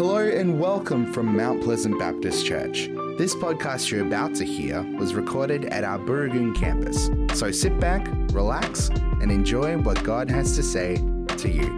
Hello 0.00 0.16
and 0.16 0.58
welcome 0.58 1.12
from 1.12 1.36
Mount 1.36 1.62
Pleasant 1.62 1.98
Baptist 1.98 2.46
Church. 2.46 2.88
This 3.18 3.34
podcast 3.34 3.90
you're 3.90 4.06
about 4.06 4.34
to 4.36 4.46
hear 4.46 4.82
was 4.96 5.12
recorded 5.12 5.66
at 5.66 5.84
our 5.84 5.98
Burragoon 5.98 6.54
campus. 6.56 7.10
So 7.38 7.50
sit 7.50 7.78
back, 7.78 8.08
relax, 8.32 8.88
and 8.88 9.30
enjoy 9.30 9.76
what 9.76 10.02
God 10.02 10.30
has 10.30 10.56
to 10.56 10.62
say 10.62 10.96
to 11.36 11.50
you. 11.50 11.68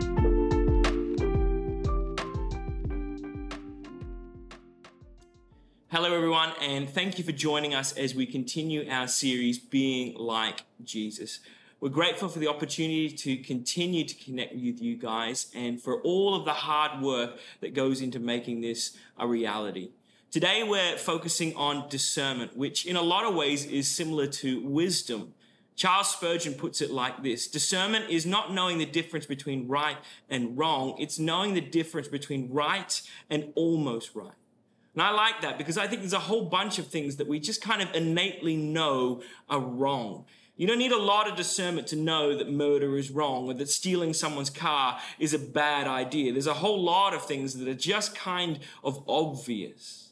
Hello, 5.91 6.15
everyone, 6.15 6.53
and 6.61 6.89
thank 6.89 7.19
you 7.19 7.25
for 7.25 7.33
joining 7.33 7.75
us 7.75 7.93
as 7.99 8.15
we 8.15 8.25
continue 8.25 8.89
our 8.89 9.09
series, 9.09 9.59
Being 9.59 10.15
Like 10.17 10.63
Jesus. 10.85 11.41
We're 11.83 11.89
grateful 11.89 12.29
for 12.29 12.39
the 12.39 12.47
opportunity 12.47 13.11
to 13.11 13.39
continue 13.39 14.05
to 14.05 14.15
connect 14.15 14.55
with 14.55 14.81
you 14.81 14.97
guys 14.97 15.51
and 15.53 15.83
for 15.83 16.01
all 16.03 16.37
of 16.37 16.45
the 16.45 16.53
hard 16.53 17.03
work 17.03 17.41
that 17.61 17.75
goes 17.75 18.01
into 18.01 18.21
making 18.21 18.61
this 18.61 18.97
a 19.19 19.27
reality. 19.27 19.91
Today, 20.31 20.63
we're 20.63 20.97
focusing 20.97 21.57
on 21.57 21.89
discernment, 21.89 22.57
which 22.57 22.87
in 22.87 22.95
a 22.95 23.03
lot 23.03 23.25
of 23.25 23.35
ways 23.35 23.67
is 23.67 23.89
similar 23.89 24.29
to 24.29 24.65
wisdom. 24.65 25.35
Charles 25.75 26.13
Spurgeon 26.13 26.55
puts 26.55 26.81
it 26.81 26.93
like 26.93 27.25
this 27.25 27.49
Discernment 27.49 28.09
is 28.09 28.27
not 28.27 28.55
knowing 28.55 28.79
the 28.79 28.87
difference 28.87 29.27
between 29.27 29.67
right 29.67 29.97
and 30.31 30.57
wrong, 30.57 30.95
it's 31.01 31.19
knowing 31.19 31.55
the 31.55 31.61
difference 31.61 32.07
between 32.07 32.49
right 32.53 33.03
and 33.29 33.53
almost 33.57 34.15
right. 34.15 34.37
And 34.95 35.03
I 35.03 35.11
like 35.11 35.41
that 35.41 35.59
because 35.59 35.79
I 35.79 35.89
think 35.89 36.03
there's 36.03 36.13
a 36.13 36.21
whole 36.21 36.45
bunch 36.45 36.79
of 36.79 36.87
things 36.87 37.17
that 37.17 37.27
we 37.27 37.41
just 37.41 37.61
kind 37.61 37.83
of 37.83 37.93
innately 37.93 38.57
know 38.57 39.23
are 39.49 39.59
wrong. 39.59 40.27
You 40.57 40.67
don't 40.67 40.79
need 40.79 40.93
a 40.93 40.99
lot 40.99 41.29
of 41.29 41.37
discernment 41.37 41.87
to 41.89 41.97
know 41.97 42.37
that 42.37 42.51
murder 42.51 42.97
is 42.99 43.11
wrong 43.11 43.47
or 43.49 43.55
that 43.55 43.71
stealing 43.71 44.13
someone's 44.13 44.51
car 44.51 45.01
is 45.19 45.33
a 45.33 45.39
bad 45.39 45.87
idea. 45.87 46.33
There's 46.33 46.47
a 46.47 46.55
whole 46.55 46.83
lot 46.83 47.15
of 47.15 47.25
things 47.25 47.55
that 47.55 47.67
are 47.67 47.75
just 47.75 48.15
kind 48.15 48.59
of 48.85 49.03
obvious. 49.09 50.11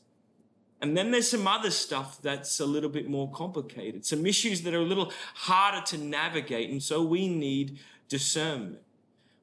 And 0.81 0.97
then 0.97 1.11
there's 1.11 1.31
some 1.31 1.47
other 1.47 1.71
stuff 1.71 2.23
that's 2.23 2.59
a 2.59 2.65
little 2.65 2.89
bit 2.89 3.09
more 3.09 3.31
complicated, 3.31 4.07
some 4.07 4.25
issues 4.25 4.63
that 4.63 4.73
are 4.73 4.81
a 4.81 4.85
little 4.85 5.13
harder 5.35 5.85
to 5.89 5.99
navigate. 5.99 6.71
And 6.71 6.83
so 6.83 7.03
we 7.03 7.29
need 7.29 7.79
discernment. 8.09 8.81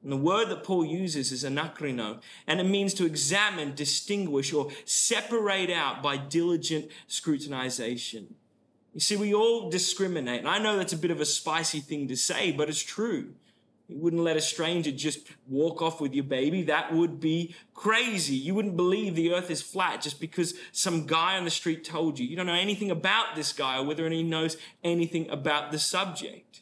And 0.02 0.12
the 0.12 0.16
word 0.16 0.48
that 0.48 0.64
Paul 0.64 0.84
uses 0.84 1.32
is 1.32 1.44
anakrino, 1.44 2.20
and 2.46 2.60
it 2.60 2.64
means 2.64 2.94
to 2.94 3.06
examine, 3.06 3.74
distinguish, 3.74 4.52
or 4.52 4.70
separate 4.84 5.70
out 5.70 6.02
by 6.02 6.16
diligent 6.16 6.90
scrutinization. 7.08 8.26
You 8.94 9.00
see, 9.00 9.16
we 9.16 9.34
all 9.34 9.70
discriminate. 9.70 10.40
And 10.40 10.48
I 10.48 10.58
know 10.58 10.76
that's 10.76 10.92
a 10.92 10.98
bit 10.98 11.10
of 11.10 11.20
a 11.20 11.24
spicy 11.24 11.80
thing 11.80 12.08
to 12.08 12.16
say, 12.16 12.52
but 12.52 12.68
it's 12.68 12.82
true. 12.82 13.34
You 13.88 13.96
wouldn't 13.96 14.22
let 14.22 14.36
a 14.36 14.40
stranger 14.40 14.90
just 14.90 15.20
walk 15.48 15.80
off 15.80 15.98
with 15.98 16.12
your 16.12 16.24
baby. 16.24 16.62
That 16.64 16.92
would 16.92 17.20
be 17.20 17.54
crazy. 17.72 18.34
You 18.34 18.54
wouldn't 18.54 18.76
believe 18.76 19.14
the 19.14 19.32
earth 19.32 19.50
is 19.50 19.62
flat 19.62 20.02
just 20.02 20.20
because 20.20 20.54
some 20.72 21.06
guy 21.06 21.38
on 21.38 21.44
the 21.44 21.50
street 21.50 21.84
told 21.84 22.18
you. 22.18 22.26
You 22.26 22.36
don't 22.36 22.46
know 22.46 22.52
anything 22.52 22.90
about 22.90 23.34
this 23.34 23.52
guy 23.52 23.78
or 23.78 23.86
whether 23.86 24.08
he 24.10 24.22
knows 24.22 24.58
anything 24.84 25.30
about 25.30 25.72
the 25.72 25.78
subject. 25.78 26.60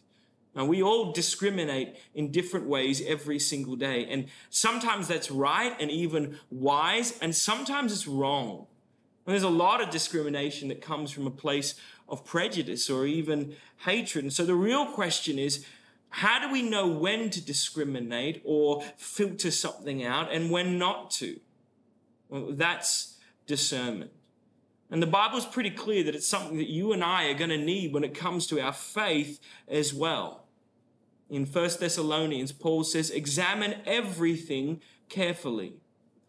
Now, 0.55 0.65
we 0.65 0.83
all 0.83 1.13
discriminate 1.13 1.97
in 2.15 2.31
different 2.31 2.67
ways 2.67 3.03
every 3.05 3.41
single 3.41 3.77
day. 3.77 4.07
And 4.09 4.27
sometimes 4.49 5.09
that's 5.09 5.31
right 5.31 5.75
and 5.81 5.91
even 5.91 6.39
wise, 6.49 7.19
and 7.21 7.35
sometimes 7.35 7.93
it's 7.93 8.07
wrong. 8.07 8.67
And 9.27 9.33
there's 9.33 9.43
a 9.43 9.49
lot 9.49 9.83
of 9.83 9.91
discrimination 9.91 10.69
that 10.69 10.81
comes 10.81 11.11
from 11.11 11.27
a 11.27 11.31
place 11.31 11.75
of 12.09 12.25
prejudice 12.25 12.89
or 12.89 13.07
even 13.07 13.57
hatred. 13.79 14.25
And 14.25 14.33
so 14.33 14.45
the 14.45 14.55
real 14.55 14.87
question 14.87 15.39
is, 15.39 15.67
how 16.11 16.39
do 16.41 16.53
we 16.53 16.63
know 16.63 16.87
when 16.87 17.31
to 17.31 17.45
discriminate 17.45 18.41
or 18.45 18.85
filter 18.97 19.51
something 19.51 20.05
out 20.05 20.33
and 20.33 20.51
when 20.51 20.79
not 20.79 21.11
to? 21.13 21.41
Well, 22.29 22.53
that's 22.53 23.19
discernment. 23.47 24.13
And 24.91 25.03
the 25.03 25.07
Bible's 25.07 25.47
pretty 25.47 25.71
clear 25.71 26.05
that 26.05 26.15
it's 26.15 26.29
something 26.29 26.56
that 26.59 26.71
you 26.71 26.93
and 26.93 27.03
I 27.03 27.27
are 27.27 27.34
going 27.34 27.50
to 27.50 27.59
need 27.59 27.93
when 27.93 28.05
it 28.05 28.15
comes 28.15 28.47
to 28.47 28.61
our 28.61 28.73
faith 28.73 29.41
as 29.67 29.93
well. 29.93 30.47
In 31.29 31.45
1 31.45 31.71
Thessalonians, 31.81 32.53
Paul 32.53 32.84
says, 32.84 33.11
Examine 33.11 33.81
everything 33.84 34.81
carefully. 35.09 35.75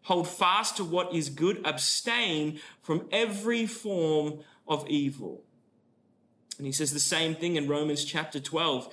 Hold 0.08 0.30
fast 0.30 0.78
to 0.78 0.86
what 0.86 1.14
is 1.14 1.28
good. 1.28 1.60
Abstain 1.66 2.62
from 2.82 3.10
every 3.12 3.66
form 3.66 4.40
of 4.66 4.88
evil. 4.88 5.44
And 6.58 6.66
he 6.66 6.72
says 6.72 6.94
the 6.94 7.00
same 7.02 7.36
thing 7.36 7.58
in 7.58 7.68
Romans 7.68 8.06
chapter 8.06 8.40
12. 8.40 8.88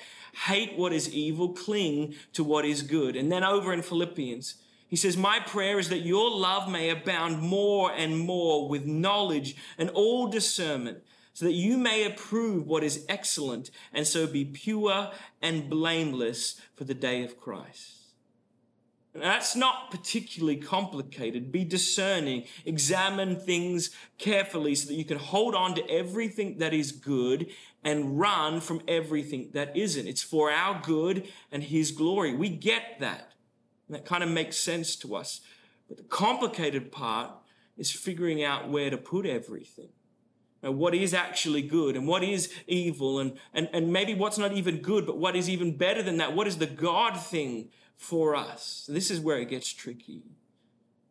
Hate 0.46 0.76
what 0.76 0.92
is 0.92 1.08
evil, 1.14 1.50
cling 1.50 2.16
to 2.32 2.42
what 2.42 2.64
is 2.64 2.82
good. 2.82 3.14
And 3.14 3.30
then 3.30 3.44
over 3.44 3.72
in 3.72 3.82
Philippians, 3.82 4.56
he 4.88 4.96
says, 4.96 5.16
My 5.16 5.38
prayer 5.38 5.78
is 5.78 5.88
that 5.90 6.00
your 6.00 6.32
love 6.32 6.68
may 6.68 6.90
abound 6.90 7.38
more 7.38 7.92
and 7.92 8.18
more 8.18 8.68
with 8.68 8.84
knowledge 8.84 9.54
and 9.78 9.90
all 9.90 10.26
discernment, 10.26 11.04
so 11.32 11.44
that 11.44 11.52
you 11.52 11.78
may 11.78 12.04
approve 12.04 12.66
what 12.66 12.82
is 12.82 13.06
excellent 13.08 13.70
and 13.92 14.04
so 14.04 14.26
be 14.26 14.44
pure 14.44 15.12
and 15.40 15.70
blameless 15.70 16.60
for 16.74 16.82
the 16.82 16.92
day 16.92 17.22
of 17.22 17.38
Christ. 17.38 18.03
That's 19.14 19.54
not 19.54 19.92
particularly 19.92 20.56
complicated. 20.56 21.52
Be 21.52 21.64
discerning. 21.64 22.44
Examine 22.64 23.38
things 23.38 23.90
carefully 24.18 24.74
so 24.74 24.88
that 24.88 24.94
you 24.94 25.04
can 25.04 25.18
hold 25.18 25.54
on 25.54 25.76
to 25.76 25.88
everything 25.88 26.58
that 26.58 26.74
is 26.74 26.90
good 26.90 27.46
and 27.84 28.18
run 28.18 28.60
from 28.60 28.82
everything 28.88 29.50
that 29.52 29.76
isn't. 29.76 30.08
It's 30.08 30.22
for 30.22 30.50
our 30.50 30.80
good 30.82 31.28
and 31.52 31.62
His 31.62 31.92
glory. 31.92 32.34
We 32.34 32.48
get 32.48 32.98
that. 32.98 33.32
And 33.86 33.94
that 33.94 34.04
kind 34.04 34.24
of 34.24 34.30
makes 34.30 34.56
sense 34.56 34.96
to 34.96 35.14
us. 35.14 35.40
But 35.88 35.98
the 35.98 36.04
complicated 36.04 36.90
part 36.90 37.30
is 37.76 37.92
figuring 37.92 38.42
out 38.42 38.68
where 38.68 38.90
to 38.90 38.96
put 38.96 39.26
everything. 39.26 39.90
Now, 40.62 40.72
what 40.72 40.94
is 40.94 41.12
actually 41.12 41.62
good 41.62 41.94
and 41.94 42.08
what 42.08 42.24
is 42.24 42.52
evil 42.66 43.18
and, 43.20 43.38
and, 43.52 43.68
and 43.72 43.92
maybe 43.92 44.14
what's 44.14 44.38
not 44.38 44.52
even 44.52 44.78
good, 44.78 45.06
but 45.06 45.18
what 45.18 45.36
is 45.36 45.48
even 45.48 45.76
better 45.76 46.02
than 46.02 46.16
that? 46.16 46.34
What 46.34 46.46
is 46.46 46.56
the 46.56 46.66
God 46.66 47.20
thing? 47.20 47.68
For 48.04 48.36
us. 48.36 48.86
This 48.88 49.10
is 49.10 49.20
where 49.20 49.38
it 49.38 49.48
gets 49.48 49.72
tricky. 49.72 50.22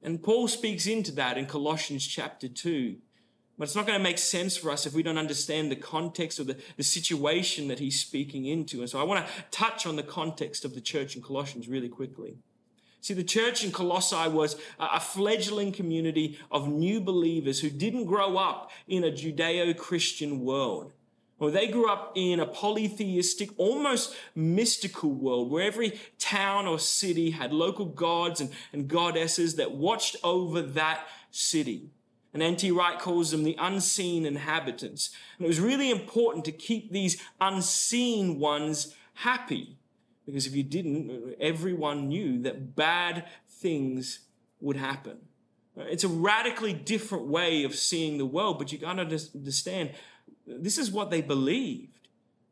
And 0.02 0.22
Paul 0.22 0.48
speaks 0.48 0.86
into 0.86 1.12
that 1.14 1.38
in 1.38 1.46
Colossians 1.46 2.06
chapter 2.06 2.48
2. 2.48 2.98
But 3.58 3.66
it's 3.66 3.76
not 3.76 3.86
going 3.86 4.00
to 4.00 4.04
make 4.04 4.18
sense 4.18 4.58
for 4.58 4.72
us 4.72 4.86
if 4.86 4.94
we 4.94 5.04
don't 5.04 5.18
understand 5.18 5.72
the 5.72 5.76
context 5.76 6.40
or 6.40 6.44
the, 6.44 6.58
the 6.76 6.84
situation 6.84 7.68
that 7.68 7.80
he's 7.80 8.00
speaking 8.00 8.46
into. 8.46 8.80
And 8.80 8.90
so 8.90 9.00
I 9.00 9.04
want 9.04 9.26
to 9.26 9.32
touch 9.52 9.86
on 9.86 9.96
the 9.96 10.04
context 10.04 10.66
of 10.66 10.74
the 10.74 10.82
church 10.82 11.16
in 11.16 11.22
Colossians 11.22 11.68
really 11.68 11.90
quickly. 11.90 12.38
See, 13.02 13.14
the 13.14 13.24
church 13.24 13.64
in 13.64 13.72
Colossae 13.72 14.30
was 14.30 14.56
a 14.80 15.00
fledgling 15.00 15.72
community 15.72 16.40
of 16.50 16.70
new 16.70 17.02
believers 17.02 17.60
who 17.60 17.70
didn't 17.70 18.06
grow 18.06 18.38
up 18.38 18.72
in 18.88 19.04
a 19.04 19.12
Judeo 19.12 19.78
Christian 19.78 20.40
world. 20.40 20.94
Well, 21.44 21.52
they 21.52 21.68
grew 21.68 21.90
up 21.90 22.14
in 22.16 22.40
a 22.40 22.46
polytheistic, 22.46 23.50
almost 23.58 24.16
mystical 24.34 25.12
world 25.12 25.52
where 25.52 25.66
every 25.66 26.00
town 26.18 26.68
or 26.68 26.80
city 26.80 27.32
had 27.32 27.52
local 27.52 27.84
gods 27.84 28.40
and, 28.40 28.50
and 28.72 28.88
goddesses 28.88 29.58
that 29.58 29.74
watched 29.74 30.16
over 30.24 30.62
that 30.62 31.06
city. 31.32 31.90
And 32.34 32.42
N.T. 32.42 32.72
Wright 32.72 32.98
calls 32.98 33.32
them 33.32 33.44
the 33.44 33.58
unseen 33.60 34.26
inhabitants. 34.26 35.10
And 35.38 35.44
it 35.44 35.50
was 35.50 35.60
really 35.60 35.92
important 35.92 36.46
to 36.46 36.54
keep 36.54 36.94
these 36.94 37.22
unseen 37.42 38.40
ones 38.40 38.96
happy. 39.16 39.76
Because 40.26 40.48
if 40.48 40.56
you 40.56 40.64
didn't, 40.64 41.36
everyone 41.42 42.08
knew 42.08 42.42
that 42.44 42.74
bad 42.74 43.28
things 43.50 44.20
would 44.62 44.78
happen. 44.78 45.18
It's 45.76 46.06
a 46.06 46.08
radically 46.08 46.72
different 46.72 47.26
way 47.26 47.66
of 47.66 47.76
seeing 47.76 48.18
the 48.18 48.26
world, 48.26 48.60
but 48.60 48.72
you 48.72 48.78
got 48.78 48.94
to 48.94 49.02
understand 49.02 49.92
this 50.46 50.78
is 50.78 50.92
what 50.92 51.10
they 51.10 51.22
believed. 51.22 51.90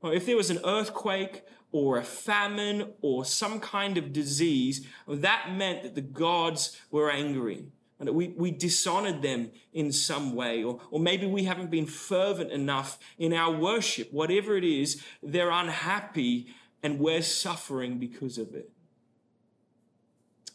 If 0.03 0.25
there 0.25 0.37
was 0.37 0.49
an 0.49 0.59
earthquake 0.65 1.43
or 1.71 1.97
a 1.97 2.03
famine 2.03 2.93
or 3.01 3.23
some 3.23 3.59
kind 3.59 3.97
of 3.97 4.11
disease, 4.11 4.87
that 5.07 5.51
meant 5.51 5.83
that 5.83 5.95
the 5.95 6.01
gods 6.01 6.79
were 6.89 7.11
angry 7.11 7.65
and 8.01 8.09
we, 8.09 8.29
we 8.29 8.49
dishonored 8.49 9.21
them 9.21 9.51
in 9.73 9.91
some 9.91 10.35
way, 10.35 10.63
or, 10.63 10.79
or 10.89 10.99
maybe 10.99 11.27
we 11.27 11.43
haven't 11.43 11.69
been 11.69 11.85
fervent 11.85 12.51
enough 12.51 12.97
in 13.19 13.31
our 13.31 13.51
worship. 13.51 14.11
Whatever 14.11 14.57
it 14.57 14.63
is, 14.63 15.03
they're 15.21 15.51
unhappy 15.51 16.47
and 16.81 16.99
we're 16.99 17.21
suffering 17.21 17.99
because 17.99 18.39
of 18.39 18.55
it. 18.55 18.71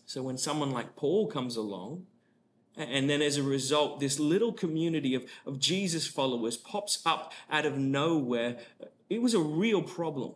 So 0.06 0.24
when 0.24 0.36
someone 0.36 0.72
like 0.72 0.96
Paul 0.96 1.28
comes 1.28 1.56
along, 1.56 2.06
and 2.76 3.08
then 3.08 3.22
as 3.22 3.36
a 3.36 3.42
result, 3.42 4.00
this 4.00 4.18
little 4.18 4.52
community 4.52 5.14
of, 5.14 5.24
of 5.46 5.58
Jesus 5.58 6.06
followers 6.06 6.56
pops 6.56 7.00
up 7.06 7.32
out 7.50 7.64
of 7.64 7.78
nowhere. 7.78 8.58
It 9.08 9.22
was 9.22 9.34
a 9.34 9.40
real 9.40 9.82
problem. 9.82 10.34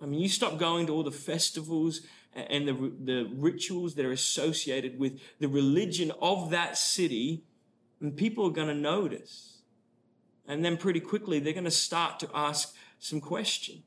I 0.00 0.06
mean, 0.06 0.20
you 0.20 0.28
stop 0.28 0.58
going 0.58 0.86
to 0.86 0.94
all 0.94 1.02
the 1.02 1.10
festivals 1.10 2.02
and 2.34 2.68
the, 2.68 2.92
the 3.04 3.30
rituals 3.34 3.94
that 3.96 4.04
are 4.04 4.12
associated 4.12 4.98
with 4.98 5.20
the 5.38 5.48
religion 5.48 6.12
of 6.22 6.50
that 6.50 6.78
city, 6.78 7.42
and 8.00 8.16
people 8.16 8.46
are 8.46 8.52
going 8.52 8.68
to 8.68 8.74
notice. 8.74 9.58
And 10.46 10.64
then 10.64 10.76
pretty 10.76 11.00
quickly, 11.00 11.40
they're 11.40 11.52
going 11.52 11.64
to 11.64 11.70
start 11.70 12.20
to 12.20 12.28
ask 12.32 12.74
some 12.98 13.20
questions. 13.20 13.82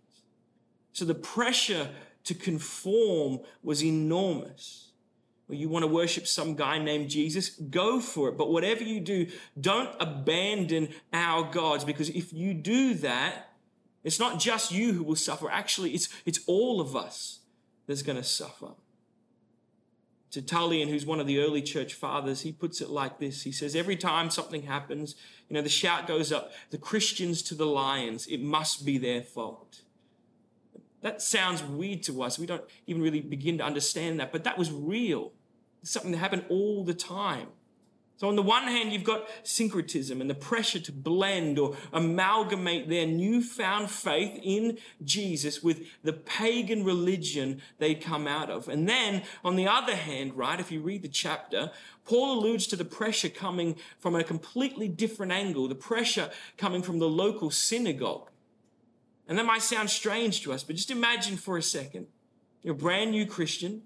So 0.94 1.06
the 1.06 1.16
pressure 1.16 1.90
to 2.26 2.34
conform 2.34 3.40
was 3.64 3.84
enormous. 3.84 4.91
Or 5.52 5.56
you 5.56 5.68
want 5.68 5.84
to 5.84 5.88
worship 5.88 6.26
some 6.26 6.56
guy 6.56 6.80
named 6.80 7.10
Jesus, 7.10 7.50
go 7.50 8.00
for 8.00 8.30
it. 8.30 8.38
But 8.38 8.50
whatever 8.52 8.84
you 8.84 9.02
do, 9.02 9.28
don't 9.60 9.94
abandon 10.00 10.90
our 11.12 11.52
gods 11.52 11.84
because 11.84 12.10
if 12.10 12.32
you 12.32 12.54
do 12.54 12.94
that, 12.96 13.50
it's 14.04 14.20
not 14.20 14.40
just 14.40 14.72
you 14.72 14.94
who 14.94 15.04
will 15.04 15.18
suffer. 15.18 15.52
Actually, 15.52 15.92
it's, 15.92 16.08
it's 16.26 16.40
all 16.48 16.80
of 16.80 16.96
us 16.96 17.40
that's 17.86 18.02
going 18.02 18.18
to 18.18 18.24
suffer. 18.24 18.70
Tertullian, 20.32 20.88
who's 20.88 21.06
one 21.06 21.20
of 21.20 21.28
the 21.28 21.40
early 21.40 21.62
church 21.62 21.94
fathers, 21.94 22.42
he 22.42 22.54
puts 22.54 22.80
it 22.80 22.90
like 22.90 23.20
this. 23.20 23.44
He 23.44 23.52
says, 23.52 23.76
Every 23.76 23.98
time 23.98 24.30
something 24.30 24.64
happens, 24.64 25.16
you 25.50 25.54
know, 25.54 25.62
the 25.62 25.68
shout 25.68 26.08
goes 26.08 26.32
up, 26.32 26.54
the 26.70 26.78
Christians 26.78 27.42
to 27.44 27.56
the 27.56 27.66
lions, 27.66 28.26
it 28.28 28.42
must 28.42 28.86
be 28.86 28.98
their 28.98 29.22
fault. 29.22 29.82
That 31.02 31.22
sounds 31.22 31.62
weird 31.62 32.04
to 32.04 32.24
us. 32.24 32.40
We 32.40 32.46
don't 32.46 32.64
even 32.88 33.02
really 33.02 33.20
begin 33.20 33.58
to 33.58 33.66
understand 33.66 34.22
that, 34.22 34.32
but 34.32 34.46
that 34.46 34.58
was 34.58 34.72
real. 34.72 35.34
Something 35.84 36.12
that 36.12 36.18
happened 36.18 36.46
all 36.50 36.84
the 36.84 36.94
time. 36.94 37.48
So, 38.22 38.28
on 38.28 38.36
the 38.36 38.44
one 38.44 38.68
hand, 38.68 38.94
you've 38.94 39.04
got 39.04 39.28
syncretism 39.42 40.22
and 40.22 40.30
the 40.30 40.36
pressure 40.36 40.80
to 40.80 40.92
blend 40.92 41.58
or 41.58 41.76
amalgamate 41.92 42.88
their 42.88 43.08
newfound 43.08 43.90
faith 43.90 44.40
in 44.44 44.78
Jesus 45.04 45.64
with 45.64 45.88
the 46.04 46.14
pagan 46.14 46.84
religion 46.84 47.64
they'd 47.80 48.00
come 48.00 48.28
out 48.28 48.52
of. 48.52 48.68
And 48.68 48.88
then, 48.88 49.24
on 49.44 49.56
the 49.56 49.68
other 49.68 49.96
hand, 49.96 50.36
right, 50.36 50.60
if 50.60 50.72
you 50.72 50.82
read 50.82 51.02
the 51.02 51.08
chapter, 51.08 51.72
Paul 52.06 52.38
alludes 52.38 52.68
to 52.68 52.76
the 52.76 52.86
pressure 52.86 53.28
coming 53.28 53.76
from 53.98 54.16
a 54.16 54.24
completely 54.24 54.88
different 54.88 55.32
angle, 55.32 55.68
the 55.68 55.74
pressure 55.74 56.30
coming 56.60 56.84
from 56.84 57.00
the 57.00 57.10
local 57.10 57.50
synagogue. 57.50 58.30
And 59.28 59.36
that 59.40 59.48
might 59.48 59.64
sound 59.64 59.90
strange 59.90 60.42
to 60.42 60.54
us, 60.54 60.64
but 60.64 60.76
just 60.76 60.92
imagine 60.92 61.38
for 61.38 61.58
a 61.58 61.64
second 61.64 62.06
you're 62.62 62.76
a 62.76 62.78
brand 62.78 63.10
new 63.10 63.26
Christian 63.26 63.82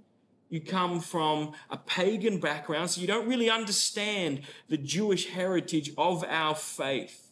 you 0.50 0.62
come 0.62 1.00
from 1.00 1.54
a 1.70 1.78
pagan 1.78 2.40
background, 2.40 2.90
so 2.90 3.02
you 3.02 3.08
don't 3.08 3.28
really 3.28 3.50
understand 3.50 4.42
the 4.70 4.78
Jewish 4.78 5.30
heritage 5.30 5.92
of 5.98 6.24
our 6.24 6.56
faith. 6.56 7.32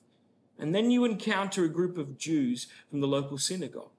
And 0.57 0.73
then 0.73 0.91
you 0.91 1.05
encounter 1.05 1.63
a 1.63 1.69
group 1.69 1.97
of 1.97 2.17
Jews 2.17 2.67
from 2.89 3.01
the 3.01 3.07
local 3.07 3.37
synagogue. 3.37 3.91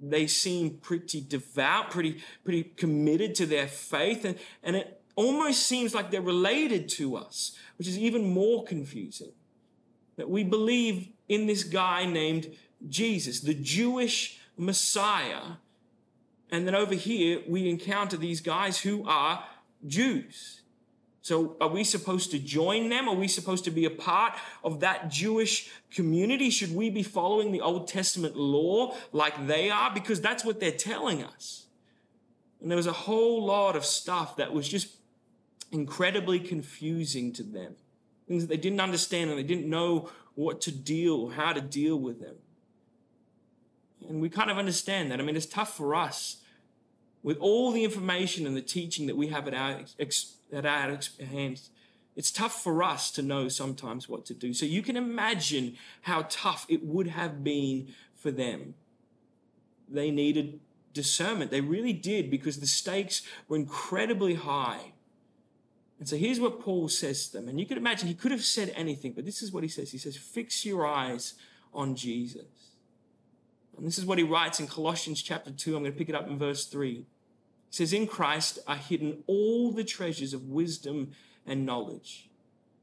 They 0.00 0.26
seem 0.26 0.78
pretty 0.78 1.20
devout, 1.20 1.90
pretty, 1.90 2.22
pretty 2.44 2.64
committed 2.64 3.34
to 3.36 3.46
their 3.46 3.68
faith, 3.68 4.24
and, 4.24 4.38
and 4.62 4.76
it 4.76 5.00
almost 5.14 5.66
seems 5.66 5.94
like 5.94 6.10
they're 6.10 6.22
related 6.22 6.88
to 6.88 7.16
us, 7.16 7.56
which 7.76 7.86
is 7.86 7.98
even 7.98 8.32
more 8.32 8.64
confusing. 8.64 9.32
That 10.16 10.28
we 10.28 10.44
believe 10.44 11.08
in 11.28 11.46
this 11.46 11.64
guy 11.64 12.04
named 12.06 12.54
Jesus, 12.88 13.40
the 13.40 13.54
Jewish 13.54 14.40
Messiah, 14.56 15.56
and 16.52 16.66
then 16.66 16.74
over 16.74 16.94
here, 16.94 17.40
we 17.48 17.70
encounter 17.70 18.18
these 18.18 18.42
guys 18.42 18.78
who 18.78 19.08
are 19.08 19.42
Jews. 19.86 20.60
So 21.22 21.56
are 21.62 21.68
we 21.68 21.82
supposed 21.82 22.30
to 22.32 22.38
join 22.38 22.90
them? 22.90 23.08
Are 23.08 23.14
we 23.14 23.26
supposed 23.26 23.64
to 23.64 23.70
be 23.70 23.86
a 23.86 23.90
part 23.90 24.34
of 24.62 24.80
that 24.80 25.08
Jewish 25.08 25.70
community? 25.90 26.50
Should 26.50 26.74
we 26.74 26.90
be 26.90 27.02
following 27.02 27.52
the 27.52 27.62
Old 27.62 27.88
Testament 27.88 28.36
law 28.36 28.94
like 29.12 29.46
they 29.46 29.70
are? 29.70 29.94
Because 29.94 30.20
that's 30.20 30.44
what 30.44 30.60
they're 30.60 30.72
telling 30.72 31.24
us. 31.24 31.66
And 32.60 32.70
there 32.70 32.76
was 32.76 32.86
a 32.86 32.92
whole 32.92 33.46
lot 33.46 33.74
of 33.74 33.84
stuff 33.86 34.36
that 34.36 34.52
was 34.52 34.68
just 34.68 34.96
incredibly 35.70 36.38
confusing 36.38 37.32
to 37.32 37.42
them. 37.42 37.76
Things 38.28 38.42
that 38.42 38.48
they 38.48 38.58
didn't 38.58 38.80
understand 38.80 39.30
and 39.30 39.38
they 39.38 39.42
didn't 39.42 39.70
know 39.70 40.10
what 40.34 40.60
to 40.62 40.72
deal, 40.72 41.30
how 41.30 41.54
to 41.54 41.62
deal 41.62 41.96
with 41.96 42.20
them. 42.20 42.36
And 44.06 44.20
we 44.20 44.28
kind 44.28 44.50
of 44.50 44.58
understand 44.58 45.10
that. 45.10 45.18
I 45.18 45.22
mean, 45.22 45.36
it's 45.36 45.46
tough 45.46 45.74
for 45.74 45.94
us 45.94 46.41
with 47.22 47.38
all 47.38 47.70
the 47.70 47.84
information 47.84 48.46
and 48.46 48.56
the 48.56 48.62
teaching 48.62 49.06
that 49.06 49.16
we 49.16 49.28
have 49.28 49.46
at 49.46 49.54
our, 49.54 49.80
at 50.52 50.66
our 50.66 50.98
hands, 51.24 51.70
it's 52.14 52.30
tough 52.30 52.62
for 52.62 52.82
us 52.82 53.10
to 53.12 53.22
know 53.22 53.48
sometimes 53.48 54.08
what 54.08 54.26
to 54.26 54.34
do. 54.34 54.52
So 54.52 54.66
you 54.66 54.82
can 54.82 54.96
imagine 54.96 55.76
how 56.02 56.26
tough 56.28 56.66
it 56.68 56.84
would 56.84 57.08
have 57.08 57.42
been 57.42 57.94
for 58.14 58.30
them. 58.30 58.74
They 59.88 60.10
needed 60.10 60.60
discernment. 60.92 61.50
They 61.50 61.60
really 61.60 61.92
did 61.92 62.30
because 62.30 62.60
the 62.60 62.66
stakes 62.66 63.22
were 63.48 63.56
incredibly 63.56 64.34
high. 64.34 64.92
And 65.98 66.08
so 66.08 66.16
here's 66.16 66.40
what 66.40 66.60
Paul 66.60 66.88
says 66.88 67.28
to 67.28 67.38
them. 67.38 67.48
And 67.48 67.60
you 67.60 67.66
can 67.66 67.78
imagine 67.78 68.08
he 68.08 68.14
could 68.14 68.32
have 68.32 68.44
said 68.44 68.72
anything, 68.74 69.12
but 69.12 69.24
this 69.24 69.40
is 69.40 69.52
what 69.52 69.62
he 69.62 69.68
says. 69.68 69.92
He 69.92 69.98
says, 69.98 70.16
Fix 70.16 70.66
your 70.66 70.86
eyes 70.86 71.34
on 71.72 71.94
Jesus. 71.94 72.72
And 73.76 73.86
this 73.86 73.98
is 73.98 74.04
what 74.04 74.18
he 74.18 74.24
writes 74.24 74.60
in 74.60 74.66
Colossians 74.66 75.22
chapter 75.22 75.50
2. 75.50 75.76
I'm 75.76 75.82
going 75.82 75.92
to 75.92 75.98
pick 75.98 76.08
it 76.08 76.14
up 76.14 76.28
in 76.28 76.38
verse 76.38 76.66
3. 76.66 77.06
Says, 77.72 77.94
In 77.94 78.06
Christ 78.06 78.58
are 78.68 78.76
hidden 78.76 79.24
all 79.26 79.72
the 79.72 79.82
treasures 79.82 80.34
of 80.34 80.44
wisdom 80.44 81.12
and 81.46 81.64
knowledge. 81.64 82.28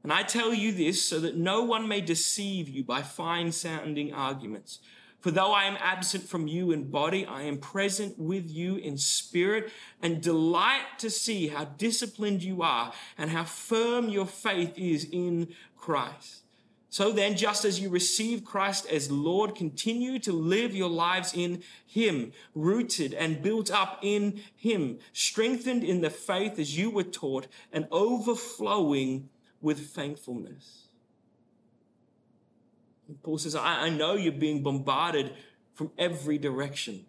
And 0.02 0.12
I 0.12 0.24
tell 0.24 0.52
you 0.52 0.72
this 0.72 1.06
so 1.06 1.20
that 1.20 1.36
no 1.36 1.62
one 1.62 1.86
may 1.86 2.00
deceive 2.00 2.68
you 2.68 2.82
by 2.82 3.02
fine 3.02 3.52
sounding 3.52 4.12
arguments. 4.12 4.80
For 5.20 5.30
though 5.30 5.52
I 5.52 5.64
am 5.64 5.76
absent 5.80 6.24
from 6.24 6.48
you 6.48 6.72
in 6.72 6.90
body, 6.90 7.24
I 7.24 7.42
am 7.42 7.58
present 7.58 8.18
with 8.18 8.50
you 8.50 8.76
in 8.76 8.96
spirit 8.96 9.70
and 10.02 10.20
delight 10.20 10.98
to 10.98 11.08
see 11.08 11.48
how 11.48 11.66
disciplined 11.66 12.42
you 12.42 12.62
are 12.62 12.92
and 13.16 13.30
how 13.30 13.44
firm 13.44 14.08
your 14.08 14.26
faith 14.26 14.76
is 14.76 15.06
in 15.12 15.54
Christ. 15.76 16.42
So 16.92 17.12
then, 17.12 17.36
just 17.36 17.64
as 17.64 17.78
you 17.78 17.88
receive 17.88 18.44
Christ 18.44 18.84
as 18.90 19.12
Lord, 19.12 19.54
continue 19.54 20.18
to 20.18 20.32
live 20.32 20.74
your 20.74 20.90
lives 20.90 21.32
in 21.32 21.62
Him, 21.86 22.32
rooted 22.52 23.14
and 23.14 23.40
built 23.40 23.70
up 23.70 24.00
in 24.02 24.40
Him, 24.56 24.98
strengthened 25.12 25.84
in 25.84 26.00
the 26.00 26.10
faith 26.10 26.58
as 26.58 26.76
you 26.76 26.90
were 26.90 27.04
taught, 27.04 27.46
and 27.72 27.86
overflowing 27.92 29.28
with 29.60 29.90
thankfulness. 29.90 30.88
And 33.06 33.22
Paul 33.22 33.38
says, 33.38 33.54
I, 33.54 33.86
I 33.86 33.90
know 33.90 34.14
you're 34.14 34.32
being 34.32 34.64
bombarded 34.64 35.32
from 35.74 35.92
every 35.96 36.38
direction. 36.38 37.06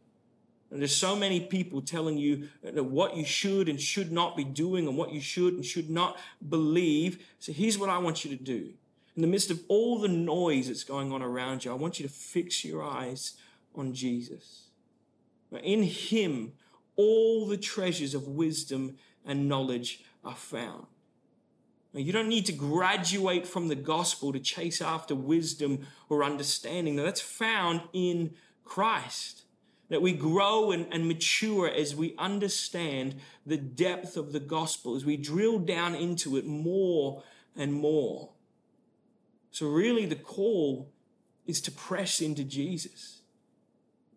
And 0.70 0.80
there's 0.80 0.96
so 0.96 1.16
many 1.16 1.40
people 1.42 1.82
telling 1.82 2.20
you 2.20 2.50
what 2.62 3.18
you 3.18 3.26
should 3.26 3.68
and 3.68 3.82
should 3.82 4.12
not 4.12 4.38
be 4.38 4.44
doing 4.44 4.88
and 4.88 4.96
what 4.96 5.12
you 5.12 5.22
should 5.22 5.56
and 5.56 5.66
should 5.66 5.90
not 5.90 6.18
believe. 6.48 7.26
So 7.40 7.52
here's 7.52 7.80
what 7.80 7.90
I 7.90 7.98
want 7.98 8.24
you 8.24 8.38
to 8.38 8.42
do 8.42 8.74
in 9.16 9.22
the 9.22 9.28
midst 9.28 9.52
of 9.52 9.62
all 9.68 10.00
the 10.00 10.08
noise 10.08 10.68
that's 10.68 10.84
going 10.84 11.12
on 11.12 11.22
around 11.22 11.66
you, 11.66 11.72
I 11.72 11.76
want 11.76 12.00
you 12.00 12.08
to 12.08 12.14
fix 12.14 12.64
your 12.64 12.84
eyes 12.84 13.34
on 13.76 13.94
Jesus. 13.94 14.68
In 15.64 15.84
Him, 15.84 16.54
all 16.96 17.46
the 17.46 17.58
treasures 17.58 18.14
of 18.14 18.28
wisdom 18.28 18.98
and 19.26 19.50
knowledge 19.50 20.04
are 20.24 20.36
found. 20.36 20.86
Now, 21.94 22.00
you 22.00 22.14
don't 22.14 22.30
need 22.30 22.46
to 22.46 22.54
graduate 22.54 23.46
from 23.46 23.68
the 23.68 23.76
gospel 23.76 24.32
to 24.32 24.40
chase 24.40 24.82
after 24.82 25.14
wisdom 25.14 25.86
or 26.08 26.24
understanding. 26.24 26.96
Now, 26.96 27.04
that's 27.04 27.22
found 27.22 27.82
in 27.92 28.34
Christ. 28.64 29.44
That 29.90 30.02
we 30.02 30.14
grow 30.14 30.72
and, 30.72 30.88
and 30.90 31.06
mature 31.06 31.70
as 31.70 31.94
we 31.94 32.16
understand 32.18 33.16
the 33.46 33.58
depth 33.58 34.16
of 34.16 34.32
the 34.32 34.40
gospel, 34.40 34.96
as 34.96 35.04
we 35.04 35.18
drill 35.18 35.60
down 35.60 35.96
into 35.96 36.38
it 36.38 36.46
more 36.46 37.24
and 37.58 37.74
more. 37.74 38.30
So, 39.52 39.68
really, 39.68 40.06
the 40.06 40.16
call 40.16 40.92
is 41.46 41.62
to 41.62 41.72
press 41.72 42.22
into 42.22 42.44
Jesus, 42.44 43.22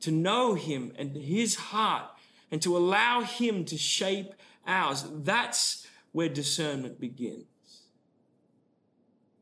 to 0.00 0.10
know 0.10 0.54
Him 0.54 0.92
and 0.96 1.16
His 1.16 1.56
heart, 1.56 2.10
and 2.50 2.62
to 2.62 2.76
allow 2.76 3.22
Him 3.22 3.64
to 3.66 3.76
shape 3.76 4.32
ours. 4.66 5.04
That's 5.12 5.86
where 6.12 6.28
discernment 6.28 7.00
begins. 7.00 7.46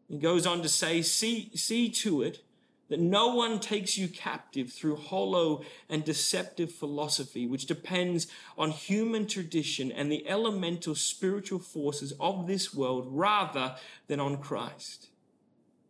He 0.08 0.18
goes 0.18 0.46
on 0.46 0.62
to 0.62 0.68
say, 0.68 1.02
see, 1.02 1.50
see 1.54 1.88
to 1.90 2.22
it 2.22 2.42
that 2.88 3.00
no 3.00 3.34
one 3.34 3.58
takes 3.58 3.96
you 3.96 4.06
captive 4.08 4.70
through 4.70 4.96
hollow 4.96 5.62
and 5.88 6.04
deceptive 6.04 6.70
philosophy, 6.70 7.46
which 7.46 7.64
depends 7.64 8.26
on 8.58 8.70
human 8.70 9.26
tradition 9.26 9.90
and 9.90 10.12
the 10.12 10.28
elemental 10.28 10.94
spiritual 10.94 11.58
forces 11.58 12.12
of 12.20 12.46
this 12.46 12.74
world 12.74 13.06
rather 13.08 13.76
than 14.08 14.20
on 14.20 14.36
Christ. 14.36 15.08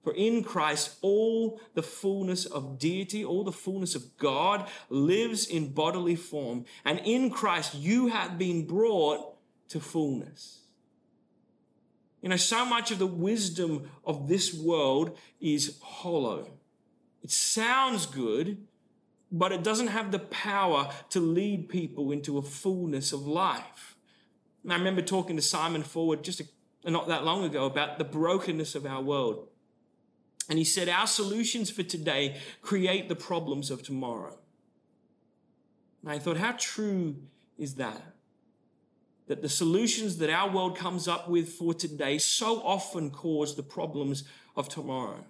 For 0.03 0.13
in 0.15 0.43
Christ, 0.43 0.97
all 1.01 1.61
the 1.75 1.83
fullness 1.83 2.45
of 2.45 2.79
deity, 2.79 3.25
all 3.25 3.45
the 3.45 3.53
fullness 3.53 3.95
of 3.95 4.17
God 4.17 4.69
lives 4.89 5.47
in 5.47 5.73
bodily 5.73 6.17
form. 6.17 6.65
And 6.85 7.01
in 7.05 7.31
Christ, 7.31 7.75
you 7.75 8.09
have 8.09 8.37
been 8.37 8.67
brought 8.67 9.37
to 9.69 9.79
fullness. 9.79 10.63
You 12.21 12.29
know, 12.29 12.37
so 12.37 12.65
much 12.65 12.91
of 12.91 12.99
the 12.99 13.07
wisdom 13.07 13.91
of 14.05 14.29
this 14.29 14.55
world 14.55 15.17
is 15.41 15.79
hollow. 15.83 16.49
It 17.23 17.31
sounds 17.31 18.07
good, 18.07 18.59
but 19.31 19.53
it 19.53 19.63
doesn't 19.63 19.89
have 19.89 20.11
the 20.11 20.19
power 20.19 20.91
to 21.11 21.21
lead 21.21 21.69
people 21.69 22.11
into 22.11 22.39
a 22.39 22.43
fullness 22.43 23.13
of 23.13 23.27
life. 23.27 23.97
And 24.63 24.73
I 24.73 24.77
remember 24.77 25.03
talking 25.03 25.37
to 25.37 25.43
Simon 25.43 25.83
Forward 25.83 26.23
just 26.23 26.41
a, 26.41 26.91
not 26.91 27.09
that 27.09 27.25
long 27.25 27.45
ago 27.45 27.67
about 27.67 27.99
the 27.99 28.05
brokenness 28.05 28.75
of 28.75 28.85
our 28.85 29.01
world. 29.01 29.49
And 30.53 30.59
he 30.59 30.67
said, 30.67 30.91
Our 30.91 31.07
solutions 31.07 31.71
for 31.71 31.83
today 31.83 32.37
create 32.61 33.09
the 33.09 33.17
problems 33.17 33.71
of 33.71 33.83
tomorrow. 33.83 34.37
And 36.03 36.13
I 36.13 36.19
thought, 36.19 36.37
how 36.37 36.53
true 36.59 37.17
is 37.57 37.77
that? 37.77 38.03
that 39.29 39.41
the 39.41 39.49
solutions 39.49 40.19
that 40.19 40.29
our 40.29 40.51
world 40.51 40.77
comes 40.77 41.09
up 41.09 41.27
with 41.27 41.49
for 41.49 41.73
today 41.73 42.19
so 42.19 42.61
often 42.61 43.09
cause 43.09 43.55
the 43.55 43.63
problems 43.63 44.25
of 44.55 44.69
tomorrow. 44.69 45.25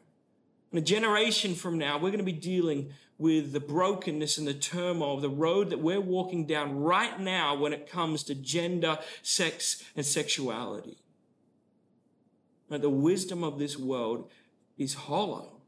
In 0.72 0.78
a 0.78 0.80
generation 0.80 1.54
from 1.54 1.78
now, 1.78 1.98
we're 1.98 2.10
going 2.10 2.18
to 2.18 2.24
be 2.24 2.32
dealing 2.32 2.90
with 3.16 3.52
the 3.52 3.60
brokenness 3.60 4.38
and 4.38 4.48
the 4.48 4.54
turmoil 4.54 5.18
the 5.18 5.28
road 5.28 5.70
that 5.70 5.78
we're 5.78 6.00
walking 6.00 6.46
down 6.46 6.80
right 6.80 7.20
now 7.20 7.54
when 7.54 7.72
it 7.72 7.88
comes 7.88 8.24
to 8.24 8.34
gender, 8.34 8.98
sex, 9.22 9.84
and 9.94 10.04
sexuality. 10.04 10.96
the 12.68 12.90
wisdom 12.90 13.44
of 13.44 13.60
this 13.60 13.78
world 13.78 14.28
is 14.82 14.94
hollow. 14.94 15.60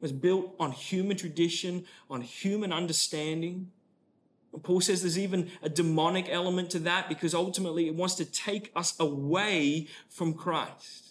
It's 0.00 0.12
built 0.12 0.54
on 0.60 0.72
human 0.72 1.16
tradition, 1.16 1.84
on 2.08 2.20
human 2.20 2.72
understanding. 2.72 3.70
Paul 4.62 4.80
says 4.80 5.02
there's 5.02 5.18
even 5.18 5.50
a 5.62 5.68
demonic 5.68 6.28
element 6.28 6.70
to 6.70 6.78
that 6.80 7.08
because 7.08 7.34
ultimately 7.34 7.86
it 7.86 7.94
wants 7.94 8.14
to 8.16 8.24
take 8.24 8.72
us 8.74 8.98
away 8.98 9.88
from 10.08 10.34
Christ. 10.34 11.10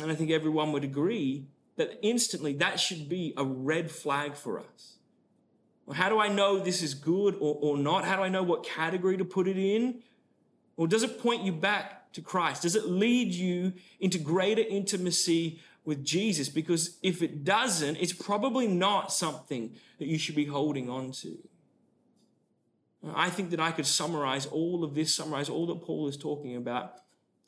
And 0.00 0.10
I 0.10 0.14
think 0.14 0.30
everyone 0.30 0.72
would 0.72 0.84
agree 0.84 1.46
that 1.76 1.98
instantly 2.02 2.52
that 2.54 2.78
should 2.78 3.08
be 3.08 3.32
a 3.36 3.44
red 3.44 3.90
flag 3.90 4.34
for 4.34 4.60
us. 4.60 4.98
Well, 5.86 5.96
how 5.96 6.08
do 6.08 6.18
I 6.18 6.28
know 6.28 6.58
this 6.58 6.82
is 6.82 6.94
good 6.94 7.34
or, 7.40 7.58
or 7.60 7.76
not? 7.76 8.04
How 8.04 8.16
do 8.16 8.22
I 8.22 8.28
know 8.28 8.42
what 8.42 8.64
category 8.64 9.16
to 9.16 9.24
put 9.24 9.48
it 9.48 9.58
in? 9.58 10.02
Or 10.76 10.86
does 10.86 11.02
it 11.02 11.20
point 11.20 11.42
you 11.42 11.52
back 11.52 12.03
to 12.14 12.22
Christ? 12.22 12.62
Does 12.62 12.74
it 12.74 12.86
lead 12.86 13.32
you 13.32 13.74
into 14.00 14.18
greater 14.18 14.62
intimacy 14.62 15.60
with 15.84 16.04
Jesus? 16.04 16.48
Because 16.48 16.98
if 17.02 17.22
it 17.22 17.44
doesn't, 17.44 17.96
it's 17.96 18.12
probably 18.12 18.66
not 18.66 19.12
something 19.12 19.74
that 19.98 20.06
you 20.06 20.18
should 20.18 20.34
be 20.34 20.46
holding 20.46 20.88
on 20.88 21.12
to. 21.12 21.36
I 23.14 23.28
think 23.28 23.50
that 23.50 23.60
I 23.60 23.70
could 23.70 23.86
summarize 23.86 24.46
all 24.46 24.82
of 24.82 24.94
this, 24.94 25.14
summarize 25.14 25.48
all 25.48 25.66
that 25.66 25.82
Paul 25.82 26.08
is 26.08 26.16
talking 26.16 26.56
about 26.56 26.94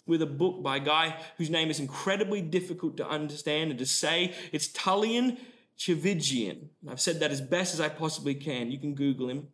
with 0.07 0.23
a 0.23 0.27
book 0.27 0.63
by 0.63 0.77
a 0.77 0.81
guy 0.81 1.17
whose 1.39 1.51
name 1.51 1.71
is 1.71 1.81
incredibly 1.81 2.43
difficult 2.43 2.97
to 2.99 3.09
understand 3.09 3.71
and 3.71 3.79
to 3.79 3.87
say. 3.87 4.35
It's 4.53 4.69
Tullian 4.69 5.39
Tchividjian. 5.79 6.69
I've 6.89 7.01
said 7.01 7.21
that 7.21 7.31
as 7.31 7.41
best 7.41 7.75
as 7.75 7.81
I 7.81 7.89
possibly 7.89 8.35
can. 8.35 8.71
You 8.71 8.79
can 8.79 8.95
Google 8.95 9.29
him. 9.29 9.49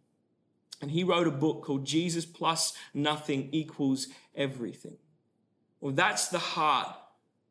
And 0.83 0.91
he 0.91 1.05
wrote 1.05 1.29
a 1.29 1.31
book 1.31 1.63
called 1.63 1.87
Jesus 1.87 2.27
Plus 2.27 2.75
Nothing 2.93 3.49
Equals 3.53 4.09
Everything. 4.35 4.99
Well, 5.81 5.93
that's 5.93 6.29
the 6.29 6.39
heart 6.39 6.95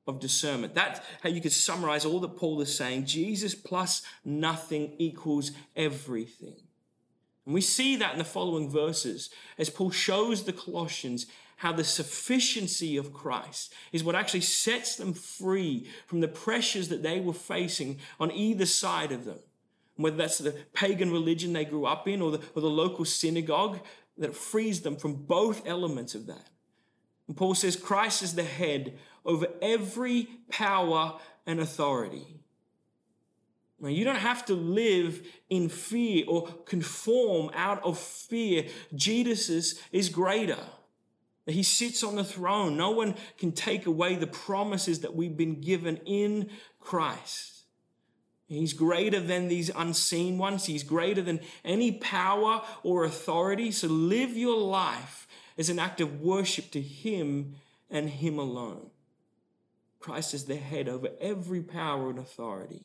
of 0.05 0.19
discernment. 0.19 0.75
That's 0.75 0.99
how 1.23 1.29
you 1.29 1.41
could 1.41 1.51
summarize 1.51 2.05
all 2.05 2.19
that 2.19 2.35
Paul 2.37 2.61
is 2.61 2.75
saying. 2.75 3.05
Jesus 3.05 3.55
plus 3.55 4.01
nothing 4.25 4.93
equals 4.97 5.51
everything. 5.75 6.55
And 7.45 7.53
we 7.53 7.61
see 7.61 7.95
that 7.97 8.13
in 8.13 8.19
the 8.19 8.25
following 8.25 8.69
verses 8.69 9.29
as 9.57 9.69
Paul 9.69 9.91
shows 9.91 10.43
the 10.43 10.53
Colossians 10.53 11.25
how 11.57 11.71
the 11.71 11.83
sufficiency 11.83 12.97
of 12.97 13.13
Christ 13.13 13.73
is 13.91 14.03
what 14.03 14.15
actually 14.15 14.41
sets 14.41 14.95
them 14.95 15.13
free 15.13 15.87
from 16.07 16.19
the 16.19 16.27
pressures 16.27 16.89
that 16.89 17.03
they 17.03 17.19
were 17.19 17.33
facing 17.33 17.99
on 18.19 18.31
either 18.31 18.65
side 18.65 19.11
of 19.11 19.25
them. 19.25 19.39
Whether 20.01 20.17
that's 20.17 20.37
the 20.39 20.55
pagan 20.73 21.11
religion 21.11 21.53
they 21.53 21.65
grew 21.65 21.85
up 21.85 22.07
in 22.07 22.21
or 22.21 22.31
the, 22.31 22.41
or 22.55 22.61
the 22.61 22.69
local 22.69 23.05
synagogue, 23.05 23.79
that 24.17 24.35
frees 24.35 24.81
them 24.81 24.95
from 24.95 25.13
both 25.13 25.65
elements 25.65 26.15
of 26.15 26.27
that. 26.27 26.49
And 27.27 27.37
Paul 27.37 27.55
says 27.55 27.75
Christ 27.75 28.23
is 28.23 28.35
the 28.35 28.43
head 28.43 28.97
over 29.25 29.47
every 29.61 30.27
power 30.49 31.19
and 31.45 31.59
authority. 31.59 32.41
Now, 33.79 33.89
you 33.89 34.05
don't 34.05 34.17
have 34.17 34.45
to 34.45 34.53
live 34.53 35.27
in 35.49 35.67
fear 35.67 36.25
or 36.27 36.47
conform 36.65 37.49
out 37.55 37.83
of 37.83 37.97
fear. 37.97 38.65
Jesus 38.93 39.81
is 39.91 40.09
greater. 40.09 40.59
He 41.47 41.63
sits 41.63 42.03
on 42.03 42.15
the 42.15 42.23
throne. 42.23 42.77
No 42.77 42.91
one 42.91 43.15
can 43.39 43.51
take 43.51 43.87
away 43.87 44.15
the 44.15 44.27
promises 44.27 44.99
that 44.99 45.15
we've 45.15 45.35
been 45.35 45.61
given 45.61 45.97
in 46.05 46.51
Christ. 46.79 47.60
He's 48.59 48.73
greater 48.73 49.19
than 49.19 49.47
these 49.47 49.71
unseen 49.75 50.37
ones. 50.37 50.65
He's 50.65 50.83
greater 50.83 51.21
than 51.21 51.39
any 51.63 51.93
power 51.93 52.61
or 52.83 53.05
authority. 53.05 53.71
So 53.71 53.87
live 53.87 54.35
your 54.35 54.57
life 54.57 55.27
as 55.57 55.69
an 55.69 55.79
act 55.79 56.01
of 56.01 56.21
worship 56.21 56.71
to 56.71 56.81
Him 56.81 57.55
and 57.89 58.09
Him 58.09 58.37
alone. 58.37 58.89
Christ 59.99 60.33
is 60.33 60.45
the 60.45 60.57
head 60.57 60.89
over 60.89 61.09
every 61.21 61.61
power 61.61 62.09
and 62.09 62.19
authority. 62.19 62.83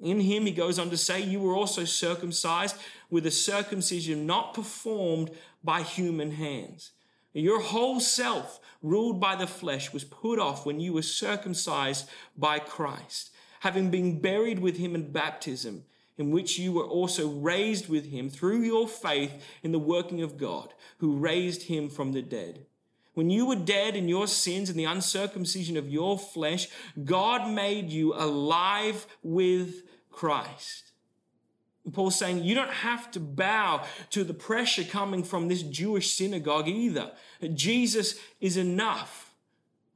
In 0.00 0.20
him, 0.20 0.46
he 0.46 0.52
goes 0.52 0.78
on 0.78 0.90
to 0.90 0.96
say, 0.96 1.20
You 1.20 1.40
were 1.40 1.56
also 1.56 1.84
circumcised 1.84 2.76
with 3.10 3.26
a 3.26 3.32
circumcision 3.32 4.26
not 4.26 4.54
performed 4.54 5.32
by 5.64 5.82
human 5.82 6.30
hands. 6.30 6.92
Your 7.32 7.60
whole 7.60 8.00
self, 8.00 8.60
ruled 8.80 9.20
by 9.20 9.34
the 9.34 9.46
flesh, 9.46 9.92
was 9.92 10.04
put 10.04 10.38
off 10.38 10.64
when 10.64 10.80
you 10.80 10.92
were 10.92 11.02
circumcised 11.02 12.08
by 12.36 12.60
Christ, 12.60 13.30
having 13.60 13.90
been 13.90 14.20
buried 14.20 14.58
with 14.58 14.76
him 14.76 14.94
in 14.94 15.10
baptism, 15.12 15.84
in 16.16 16.30
which 16.30 16.58
you 16.58 16.72
were 16.72 16.84
also 16.86 17.28
raised 17.28 17.88
with 17.88 18.06
him 18.06 18.28
through 18.28 18.62
your 18.62 18.88
faith 18.88 19.42
in 19.62 19.72
the 19.72 19.78
working 19.78 20.22
of 20.22 20.36
God, 20.36 20.74
who 20.98 21.16
raised 21.16 21.64
him 21.64 21.88
from 21.88 22.12
the 22.12 22.22
dead. 22.22 22.66
When 23.14 23.30
you 23.30 23.46
were 23.46 23.56
dead 23.56 23.96
in 23.96 24.08
your 24.08 24.28
sins 24.28 24.70
and 24.70 24.78
the 24.78 24.84
uncircumcision 24.84 25.76
of 25.76 25.88
your 25.88 26.18
flesh, 26.18 26.68
God 27.04 27.50
made 27.50 27.90
you 27.90 28.14
alive 28.14 29.06
with 29.22 29.82
Christ. 30.10 30.92
Paul's 31.92 32.16
saying 32.16 32.44
you 32.44 32.54
don't 32.54 32.70
have 32.70 33.10
to 33.12 33.20
bow 33.20 33.84
to 34.10 34.24
the 34.24 34.34
pressure 34.34 34.84
coming 34.84 35.24
from 35.24 35.48
this 35.48 35.62
Jewish 35.62 36.14
synagogue 36.14 36.68
either. 36.68 37.12
Jesus 37.54 38.18
is 38.40 38.56
enough. 38.56 39.34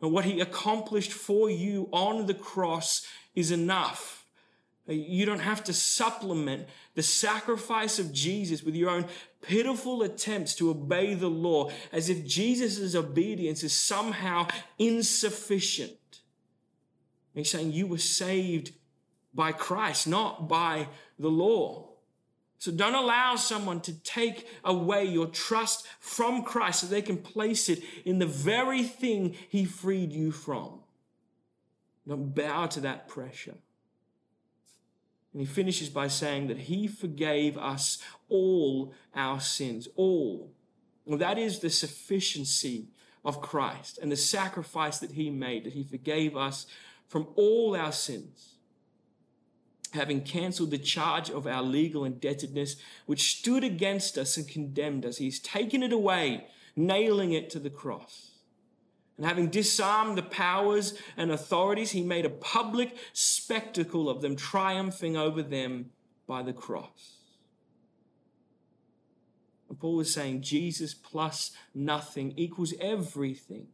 And 0.01 0.11
what 0.11 0.25
he 0.25 0.41
accomplished 0.41 1.13
for 1.13 1.49
you 1.49 1.89
on 1.93 2.27
the 2.27 2.35
cross 2.35 3.07
is 3.35 3.51
enough. 3.51 4.27
You 4.87 5.25
don't 5.25 5.39
have 5.39 5.63
to 5.65 5.73
supplement 5.73 6.67
the 6.95 7.03
sacrifice 7.03 7.99
of 7.99 8.13
Jesus 8.13 8.63
with 8.63 8.75
your 8.75 8.91
own 8.91 9.07
pitiful 9.41 10.03
attempts 10.03 10.55
to 10.57 10.71
obey 10.71 11.15
the 11.15 11.31
law 11.31 11.71
as 11.93 12.09
if 12.09 12.27
Jesus' 12.27 12.95
obedience 12.95 13.63
is 13.63 13.73
somehow 13.73 14.49
insufficient. 14.79 15.93
He's 17.35 17.51
saying 17.51 17.73
you 17.73 17.87
were 17.87 17.99
saved 17.99 18.73
by 19.33 19.53
Christ, 19.53 20.07
not 20.07 20.49
by 20.49 20.89
the 21.19 21.29
law. 21.29 21.89
So 22.59 22.71
don't 22.71 22.95
allow 22.95 23.37
someone 23.37 23.81
to 23.83 23.93
take 23.93 24.47
away 24.65 25.05
your 25.05 25.27
trust 25.27 25.87
from 25.99 26.43
Christ 26.43 26.81
so 26.81 26.87
they 26.87 27.03
can 27.03 27.19
place 27.19 27.69
it 27.69 27.83
in 28.05 28.19
the 28.19 28.27
very 28.27 28.83
thing 28.83 29.35
he 29.49 29.65
freed 29.65 30.13
you 30.13 30.31
from. 30.31 30.82
Don't 32.07 32.35
bow 32.35 32.67
to 32.67 32.81
that 32.81 33.09
pressure. 33.09 33.57
And 35.33 35.41
he 35.41 35.47
finishes 35.47 35.89
by 35.89 36.09
saying 36.09 36.49
that 36.49 36.59
he 36.59 36.87
forgave 36.87 37.57
us 37.57 37.99
all 38.29 38.93
our 39.15 39.41
sins, 39.41 39.89
all. 39.97 40.53
Well, 41.07 41.19
that 41.19 41.39
is 41.39 41.61
the 41.61 41.71
sufficiency 41.71 42.89
of 43.25 43.41
Christ 43.41 43.99
and 43.99 44.13
the 44.13 44.17
sacrifice 44.17 44.99
that 44.99 45.13
he 45.13 45.31
made, 45.31 45.65
that 45.65 45.73
he 45.73 45.85
forgave 45.85 46.37
us 46.37 46.67
from 47.09 47.29
all 47.37 47.75
our 47.77 47.93
sins 47.93 48.53
having 49.93 50.23
cancelled 50.23 50.71
the 50.71 50.79
charge 50.79 51.31
of 51.31 51.47
our 51.47 51.63
legal 51.63 52.05
indebtedness, 52.05 52.77
which 53.07 53.39
stood 53.39 53.65
against 53.65 54.19
us 54.19 54.37
and 54.37 54.49
condemned 54.49 55.05
us. 55.05 55.19
He's 55.19 55.39
taken 55.39 55.83
it 55.83 55.93
away, 55.93 56.47
nailing 56.75 57.33
it 57.33 57.51
to 57.51 57.59
the 57.59 57.71
cross. 57.71 58.32
And 59.23 59.29
having 59.29 59.51
disarmed 59.51 60.19
the 60.19 60.23
powers 60.25 60.95
and 61.17 61.31
authorities, 61.31 61.93
he 61.93 62.03
made 62.03 62.27
a 62.27 62.29
public 62.29 62.97
spectacle 63.13 64.11
of 64.11 64.21
them, 64.21 64.35
triumphing 64.35 65.17
over 65.17 65.45
them 65.45 65.91
by 66.27 66.43
the 66.43 66.53
cross. 66.53 67.19
And 69.69 69.79
Paul 69.79 70.01
is 70.01 70.13
saying 70.13 70.43
Jesus 70.43 70.93
plus 70.93 71.53
nothing 71.73 72.35
equals 72.37 72.75
everything. 72.81 73.69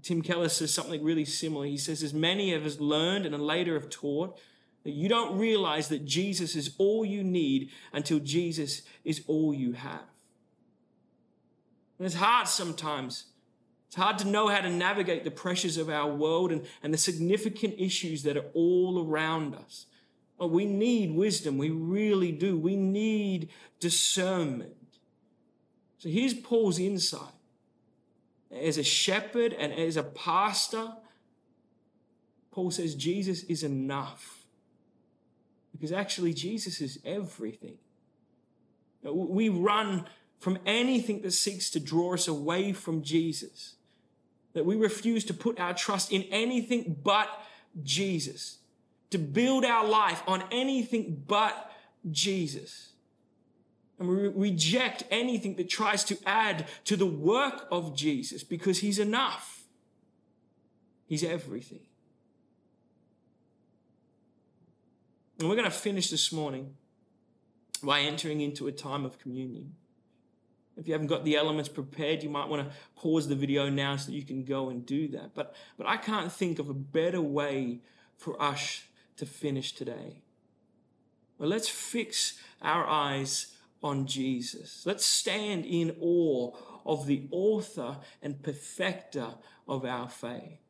Tim 0.00 0.22
Keller 0.22 0.48
says 0.48 0.72
something 0.72 1.04
really 1.04 1.26
similar. 1.26 1.66
He 1.66 1.76
says, 1.76 2.02
As 2.02 2.14
many 2.14 2.54
of 2.54 2.64
us 2.64 2.80
learned 2.80 3.26
and 3.26 3.38
later 3.42 3.74
have 3.74 3.90
taught, 3.90 4.38
that 4.84 4.92
you 4.92 5.06
don't 5.06 5.36
realize 5.36 5.88
that 5.88 6.06
Jesus 6.06 6.56
is 6.56 6.74
all 6.78 7.04
you 7.04 7.22
need 7.22 7.72
until 7.92 8.20
Jesus 8.20 8.80
is 9.04 9.22
all 9.26 9.52
you 9.52 9.72
have. 9.72 10.08
And 11.98 12.06
it's 12.06 12.14
hard 12.14 12.48
sometimes. 12.48 13.26
It's 13.90 13.96
hard 13.96 14.18
to 14.18 14.28
know 14.28 14.46
how 14.46 14.60
to 14.60 14.70
navigate 14.70 15.24
the 15.24 15.32
pressures 15.32 15.76
of 15.76 15.88
our 15.88 16.06
world 16.06 16.52
and, 16.52 16.64
and 16.80 16.94
the 16.94 16.98
significant 16.98 17.74
issues 17.76 18.22
that 18.22 18.36
are 18.36 18.46
all 18.54 19.04
around 19.04 19.56
us. 19.56 19.86
But 20.38 20.52
we 20.52 20.64
need 20.64 21.10
wisdom. 21.10 21.58
We 21.58 21.70
really 21.70 22.30
do. 22.30 22.56
We 22.56 22.76
need 22.76 23.48
discernment. 23.80 24.76
So 25.98 26.08
here's 26.08 26.34
Paul's 26.34 26.78
insight 26.78 27.32
as 28.52 28.78
a 28.78 28.84
shepherd 28.84 29.52
and 29.54 29.72
as 29.72 29.96
a 29.96 30.04
pastor, 30.04 30.92
Paul 32.52 32.70
says 32.70 32.94
Jesus 32.94 33.42
is 33.42 33.64
enough. 33.64 34.44
Because 35.72 35.90
actually, 35.90 36.32
Jesus 36.32 36.80
is 36.80 37.00
everything. 37.04 37.78
We 39.02 39.48
run 39.48 40.06
from 40.38 40.60
anything 40.64 41.22
that 41.22 41.32
seeks 41.32 41.70
to 41.70 41.80
draw 41.80 42.14
us 42.14 42.28
away 42.28 42.72
from 42.72 43.02
Jesus. 43.02 43.74
That 44.52 44.64
we 44.64 44.76
refuse 44.76 45.24
to 45.26 45.34
put 45.34 45.60
our 45.60 45.74
trust 45.74 46.12
in 46.12 46.22
anything 46.24 46.96
but 47.02 47.28
Jesus, 47.82 48.58
to 49.10 49.18
build 49.18 49.64
our 49.64 49.86
life 49.86 50.22
on 50.26 50.44
anything 50.50 51.22
but 51.26 51.70
Jesus. 52.10 52.92
And 53.98 54.08
we 54.08 54.28
reject 54.28 55.04
anything 55.10 55.56
that 55.56 55.68
tries 55.68 56.04
to 56.04 56.18
add 56.26 56.66
to 56.84 56.96
the 56.96 57.06
work 57.06 57.66
of 57.70 57.94
Jesus 57.94 58.42
because 58.42 58.80
he's 58.80 58.98
enough. 58.98 59.64
He's 61.06 61.22
everything. 61.22 61.80
And 65.38 65.48
we're 65.48 65.56
going 65.56 65.64
to 65.64 65.70
finish 65.70 66.10
this 66.10 66.32
morning 66.32 66.74
by 67.82 68.00
entering 68.00 68.40
into 68.40 68.66
a 68.68 68.72
time 68.72 69.04
of 69.04 69.18
communion. 69.18 69.74
If 70.76 70.86
you 70.86 70.94
haven't 70.94 71.08
got 71.08 71.24
the 71.24 71.36
elements 71.36 71.68
prepared, 71.68 72.22
you 72.22 72.30
might 72.30 72.48
want 72.48 72.66
to 72.66 72.74
pause 72.96 73.28
the 73.28 73.34
video 73.34 73.68
now 73.68 73.96
so 73.96 74.12
you 74.12 74.22
can 74.22 74.44
go 74.44 74.70
and 74.70 74.86
do 74.86 75.08
that. 75.08 75.34
But, 75.34 75.54
but 75.76 75.86
I 75.86 75.96
can't 75.96 76.32
think 76.32 76.58
of 76.58 76.68
a 76.68 76.74
better 76.74 77.20
way 77.20 77.80
for 78.16 78.40
us 78.40 78.84
to 79.16 79.26
finish 79.26 79.72
today. 79.72 80.22
Well, 81.38 81.48
let's 81.48 81.68
fix 81.68 82.38
our 82.62 82.86
eyes 82.86 83.54
on 83.82 84.06
Jesus. 84.06 84.84
Let's 84.86 85.04
stand 85.04 85.64
in 85.64 85.96
awe 86.00 86.52
of 86.84 87.06
the 87.06 87.28
author 87.30 87.98
and 88.22 88.42
perfecter 88.42 89.34
of 89.68 89.84
our 89.84 90.08
faith. 90.08 90.60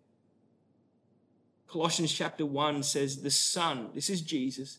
Colossians 1.66 2.12
chapter 2.12 2.44
1 2.44 2.82
says, 2.82 3.22
The 3.22 3.30
Son, 3.30 3.90
this 3.94 4.10
is 4.10 4.22
Jesus, 4.22 4.78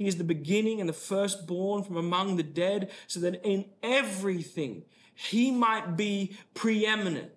He 0.00 0.06
is 0.06 0.16
the 0.16 0.24
beginning 0.24 0.80
and 0.80 0.88
the 0.88 0.94
firstborn 0.94 1.82
from 1.82 1.98
among 1.98 2.36
the 2.36 2.42
dead, 2.42 2.90
so 3.06 3.20
that 3.20 3.44
in 3.44 3.66
everything 3.82 4.84
he 5.14 5.50
might 5.50 5.94
be 5.94 6.38
preeminent, 6.54 7.32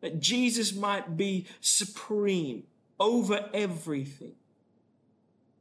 that 0.00 0.18
Jesus 0.18 0.74
might 0.74 1.18
be 1.18 1.46
supreme 1.60 2.62
over 2.98 3.50
everything. 3.52 4.32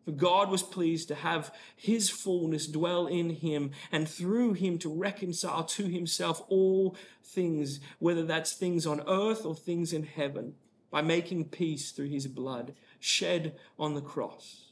For 0.05 0.11
God 0.11 0.49
was 0.49 0.63
pleased 0.63 1.09
to 1.09 1.15
have 1.15 1.53
his 1.75 2.09
fullness 2.09 2.65
dwell 2.65 3.07
in 3.07 3.31
him 3.31 3.71
and 3.91 4.07
through 4.07 4.53
him 4.53 4.77
to 4.77 4.89
reconcile 4.89 5.65
to 5.65 5.83
himself 5.83 6.41
all 6.47 6.95
things, 7.25 7.81
whether 7.99 8.23
that's 8.23 8.53
things 8.53 8.87
on 8.87 9.03
earth 9.05 9.45
or 9.45 9.53
things 9.53 9.91
in 9.91 10.03
heaven, 10.03 10.53
by 10.89 11.01
making 11.01 11.49
peace 11.49 11.91
through 11.91 12.07
his 12.07 12.25
blood 12.25 12.73
shed 13.01 13.57
on 13.77 13.95
the 13.95 14.01
cross. 14.01 14.64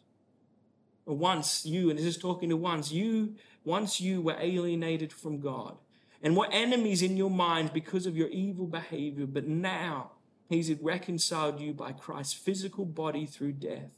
Once 1.06 1.66
you, 1.66 1.90
and 1.90 2.00
this 2.00 2.06
is 2.06 2.18
talking 2.18 2.50
to 2.50 2.58
once, 2.58 2.92
you, 2.92 3.36
once 3.66 4.00
you 4.00 4.22
were 4.22 4.38
alienated 4.40 5.12
from 5.12 5.40
God 5.40 5.78
and 6.22 6.38
were 6.38 6.48
enemies 6.52 7.02
in 7.02 7.18
your 7.18 7.30
mind 7.30 7.74
because 7.74 8.06
of 8.06 8.16
your 8.16 8.30
evil 8.30 8.66
behavior, 8.66 9.26
but 9.26 9.48
now 9.48 10.12
He's 10.50 10.72
reconciled 10.82 11.60
you 11.60 11.74
by 11.74 11.94
Christ's 11.94 12.34
physical 12.34 12.86
body 12.86 13.26
through 13.26 13.54
death 13.54 13.90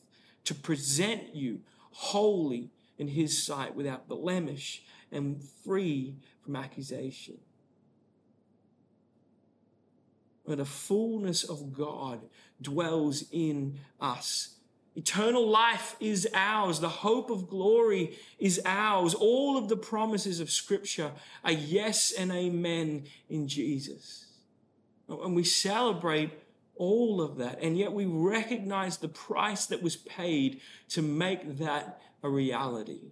to 0.46 0.56
present 0.56 1.36
you 1.36 1.62
holy 1.92 2.72
in 2.98 3.10
His 3.10 3.44
sight 3.44 3.76
without 3.76 4.08
blemish 4.08 4.84
and 5.12 5.44
free 5.64 6.16
from 6.42 6.56
accusation. 6.56 7.38
Where 10.46 10.58
the 10.58 10.66
fullness 10.66 11.44
of 11.44 11.74
God 11.74 12.22
dwells 12.62 13.26
in 13.32 13.80
us 14.00 14.56
Eternal 14.96 15.48
life 15.48 15.98
is 16.00 16.28
ours. 16.34 16.80
The 16.80 16.88
hope 16.88 17.30
of 17.30 17.50
glory 17.50 18.18
is 18.40 18.62
ours. 18.66 19.14
All 19.14 19.58
of 19.58 19.68
the 19.68 19.76
promises 19.76 20.40
of 20.40 20.50
Scripture 20.50 21.12
are 21.44 21.52
yes 21.52 22.14
and 22.14 22.32
amen 22.32 23.04
in 23.30 23.48
Jesus. 23.48 24.28
And 25.10 25.36
we 25.36 25.44
celebrate 25.44 26.32
all 26.76 27.22
of 27.22 27.38
that. 27.38 27.62
And 27.62 27.78
yet 27.78 27.92
we 27.92 28.06
recognize 28.06 28.98
the 28.98 29.10
price 29.10 29.66
that 29.68 29.84
was 29.84 29.98
paid 29.98 30.62
to 30.90 31.02
make 31.02 31.58
that 31.58 32.00
a 32.24 32.30
reality. 32.30 33.12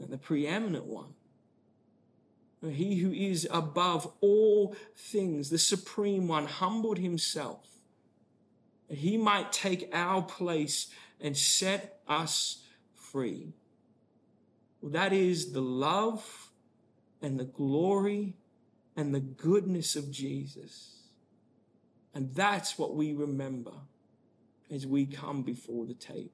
And 0.00 0.08
the 0.08 0.18
preeminent 0.18 0.84
one. 0.84 1.14
He 2.62 2.96
who 2.96 3.12
is 3.12 3.46
above 3.52 4.12
all 4.20 4.74
things, 4.96 5.50
the 5.50 5.58
supreme 5.58 6.28
one, 6.28 6.46
humbled 6.46 6.98
himself 6.98 7.77
he 8.96 9.16
might 9.16 9.52
take 9.52 9.90
our 9.92 10.22
place 10.22 10.88
and 11.20 11.36
set 11.36 12.00
us 12.08 12.62
free. 12.94 13.52
Well, 14.80 14.92
that 14.92 15.12
is 15.12 15.52
the 15.52 15.60
love 15.60 16.50
and 17.20 17.38
the 17.38 17.44
glory 17.44 18.36
and 18.96 19.14
the 19.14 19.20
goodness 19.20 19.96
of 19.96 20.10
Jesus. 20.10 21.02
And 22.14 22.34
that's 22.34 22.78
what 22.78 22.94
we 22.94 23.12
remember 23.12 23.72
as 24.70 24.86
we 24.86 25.06
come 25.06 25.42
before 25.42 25.86
the 25.86 25.94
table. 25.94 26.30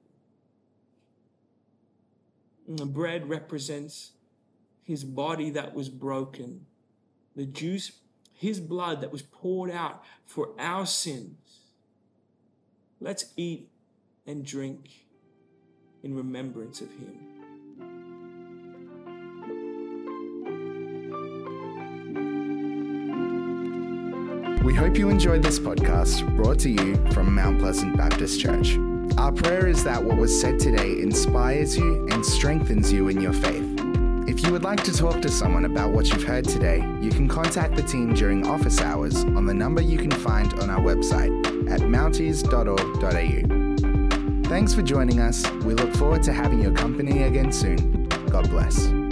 And 2.67 2.79
the 2.79 2.85
bread 2.85 3.29
represents 3.29 4.11
his 4.83 5.03
body 5.03 5.49
that 5.51 5.73
was 5.73 5.89
broken, 5.89 6.65
the 7.35 7.45
juice, 7.45 7.91
his 8.33 8.59
blood 8.59 9.01
that 9.01 9.11
was 9.11 9.21
poured 9.21 9.71
out 9.71 10.03
for 10.25 10.49
our 10.59 10.85
sins 10.85 11.44
Let's 13.05 13.25
eat 13.37 13.69
and 14.25 14.43
drink 14.43 14.89
in 16.01 16.15
remembrance 16.15 16.81
of 16.81 16.89
him. 16.89 17.19
We 24.63 24.73
hope 24.73 24.97
you 24.97 25.09
enjoyed 25.09 25.43
this 25.43 25.59
podcast 25.59 26.35
brought 26.35 26.57
to 26.61 26.71
you 26.71 26.95
from 27.11 27.35
Mount 27.35 27.59
Pleasant 27.59 27.95
Baptist 27.95 28.39
Church. 28.39 28.75
Our 29.19 29.31
prayer 29.31 29.67
is 29.67 29.83
that 29.83 30.03
what 30.03 30.17
was 30.17 30.41
said 30.41 30.57
today 30.57 30.99
inspires 30.99 31.77
you 31.77 32.07
and 32.09 32.25
strengthens 32.25 32.91
you 32.91 33.09
in 33.09 33.21
your 33.21 33.33
faith. 33.33 33.71
If 34.27 34.41
you 34.41 34.51
would 34.51 34.63
like 34.63 34.83
to 34.83 34.91
talk 34.91 35.21
to 35.21 35.29
someone 35.29 35.65
about 35.65 35.91
what 35.91 36.09
you've 36.09 36.23
heard 36.23 36.45
today, 36.45 36.77
you 36.99 37.11
can 37.11 37.27
contact 37.27 37.75
the 37.75 37.83
team 37.83 38.15
during 38.15 38.47
office 38.47 38.81
hours 38.81 39.23
on 39.23 39.45
the 39.45 39.53
number 39.53 39.79
you 39.79 39.99
can 39.99 40.09
find 40.09 40.51
on 40.59 40.71
our 40.71 40.79
website 40.79 41.54
at 41.69 41.81
mounties.org.au. 41.81 43.55
Thanks 44.49 44.73
for 44.73 44.81
joining 44.81 45.19
us. 45.19 45.49
We 45.63 45.73
look 45.73 45.93
forward 45.95 46.23
to 46.23 46.33
having 46.33 46.61
your 46.61 46.73
company 46.73 47.23
again 47.23 47.51
soon. 47.51 48.07
God 48.29 48.49
bless. 48.49 49.04